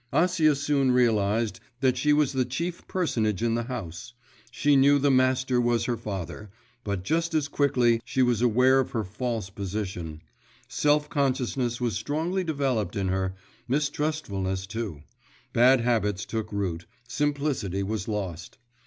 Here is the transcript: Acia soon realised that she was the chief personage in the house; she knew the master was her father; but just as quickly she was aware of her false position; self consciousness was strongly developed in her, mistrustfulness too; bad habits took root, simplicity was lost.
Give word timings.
Acia 0.11 0.55
soon 0.57 0.91
realised 0.91 1.59
that 1.81 1.95
she 1.95 2.11
was 2.11 2.33
the 2.33 2.43
chief 2.43 2.87
personage 2.87 3.43
in 3.43 3.53
the 3.53 3.61
house; 3.65 4.13
she 4.49 4.75
knew 4.75 4.97
the 4.97 5.11
master 5.11 5.61
was 5.61 5.85
her 5.85 5.95
father; 5.95 6.49
but 6.83 7.03
just 7.03 7.35
as 7.35 7.47
quickly 7.47 8.01
she 8.03 8.23
was 8.23 8.41
aware 8.41 8.79
of 8.79 8.89
her 8.93 9.03
false 9.03 9.51
position; 9.51 10.23
self 10.67 11.07
consciousness 11.07 11.79
was 11.79 11.93
strongly 11.95 12.43
developed 12.43 12.95
in 12.95 13.09
her, 13.09 13.35
mistrustfulness 13.67 14.65
too; 14.65 15.03
bad 15.53 15.81
habits 15.81 16.25
took 16.25 16.51
root, 16.51 16.87
simplicity 17.07 17.83
was 17.83 18.07
lost. 18.07 18.57